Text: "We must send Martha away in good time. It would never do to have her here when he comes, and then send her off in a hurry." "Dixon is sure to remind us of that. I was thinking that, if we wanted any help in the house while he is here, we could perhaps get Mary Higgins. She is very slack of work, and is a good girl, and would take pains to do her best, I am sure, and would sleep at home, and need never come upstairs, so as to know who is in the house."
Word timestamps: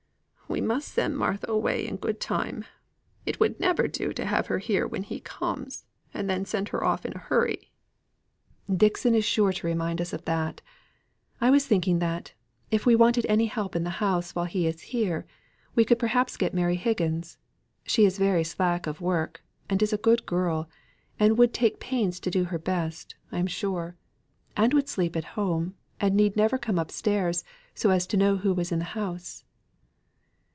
"We 0.53 0.59
must 0.59 0.89
send 0.89 1.17
Martha 1.17 1.49
away 1.49 1.87
in 1.87 1.95
good 1.95 2.19
time. 2.19 2.65
It 3.25 3.39
would 3.39 3.57
never 3.57 3.87
do 3.87 4.11
to 4.11 4.25
have 4.25 4.47
her 4.47 4.57
here 4.59 4.85
when 4.85 5.03
he 5.03 5.21
comes, 5.21 5.85
and 6.13 6.29
then 6.29 6.43
send 6.43 6.69
her 6.69 6.83
off 6.83 7.05
in 7.05 7.13
a 7.13 7.17
hurry." 7.19 7.71
"Dixon 8.69 9.15
is 9.15 9.23
sure 9.23 9.53
to 9.53 9.65
remind 9.65 10.01
us 10.01 10.11
of 10.11 10.25
that. 10.25 10.59
I 11.39 11.51
was 11.51 11.65
thinking 11.65 11.99
that, 11.99 12.33
if 12.69 12.85
we 12.85 12.97
wanted 12.97 13.25
any 13.29 13.45
help 13.45 13.77
in 13.77 13.85
the 13.85 13.89
house 14.03 14.35
while 14.35 14.43
he 14.43 14.67
is 14.67 14.81
here, 14.81 15.25
we 15.73 15.85
could 15.85 15.97
perhaps 15.97 16.35
get 16.35 16.53
Mary 16.53 16.75
Higgins. 16.75 17.37
She 17.85 18.05
is 18.05 18.17
very 18.17 18.43
slack 18.43 18.87
of 18.87 18.99
work, 18.99 19.41
and 19.69 19.81
is 19.81 19.93
a 19.93 19.97
good 19.97 20.25
girl, 20.25 20.69
and 21.17 21.37
would 21.37 21.53
take 21.53 21.79
pains 21.79 22.19
to 22.19 22.29
do 22.29 22.43
her 22.43 22.59
best, 22.59 23.15
I 23.31 23.39
am 23.39 23.47
sure, 23.47 23.95
and 24.57 24.73
would 24.73 24.89
sleep 24.89 25.15
at 25.15 25.23
home, 25.39 25.75
and 26.01 26.13
need 26.13 26.35
never 26.35 26.57
come 26.57 26.77
upstairs, 26.77 27.45
so 27.73 27.89
as 27.89 28.05
to 28.07 28.17
know 28.17 28.35
who 28.35 28.53
is 28.59 28.73
in 28.73 28.79
the 28.79 28.83
house." 28.99 29.45